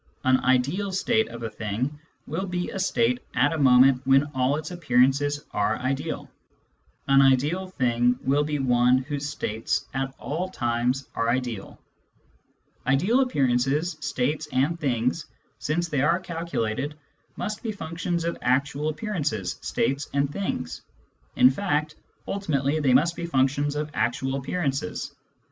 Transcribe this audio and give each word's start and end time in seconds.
An" 0.23 0.39
ideal" 0.53 0.91
state 1.03 1.27
of 1.27 1.43
a 1.43 1.49
thing 1.51 1.99
will 2.25 2.47
be 2.47 2.71
a 2.71 2.79
state 2.79 3.19
at 3.35 3.53
a 3.53 3.57
moment 3.59 4.01
when 4.03 4.23
all 4.33 4.55
its 4.55 4.71
appearances 4.71 5.45
are 5.51 5.77
ideal. 5.77 6.27
An 7.07 7.21
ideal 7.21 7.67
Digitized 7.67 7.77
by 7.77 7.99
Google 7.99 8.05
112 8.17 8.17
SCIENTIFIC 8.17 8.17
METHOD 8.17 8.17
IN 8.17 8.17
PHILOSOPHY 8.17 8.17
thing 8.17 8.25
will 8.31 8.43
be 8.43 8.71
one 8.73 8.97
whose 8.97 9.29
states 9.29 9.85
at 9.93 10.13
all 10.17 10.49
times 10.49 11.07
are 11.13 11.29
ideal. 11.29 11.79
Ideal 12.87 13.19
appearances, 13.19 13.97
states, 13.99 14.47
and 14.51 14.79
things, 14.79 15.25
since 15.59 15.87
they 15.87 16.01
arc 16.01 16.23
calculated, 16.23 16.97
must 17.35 17.61
be 17.61 17.71
functions 17.71 18.23
of 18.25 18.39
actual 18.41 18.89
appearances, 18.89 19.59
states, 19.61 20.09
and 20.15 20.33
things; 20.33 20.81
in 21.35 21.51
fact, 21.51 21.93
ultimately, 22.27 22.79
they 22.79 22.95
must 22.95 23.15
be 23.15 23.27
functions 23.27 23.75
of 23.75 23.91
actual 23.93 24.33
appearances. 24.33 25.13